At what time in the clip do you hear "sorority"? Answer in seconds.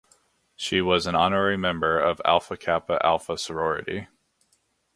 3.37-4.07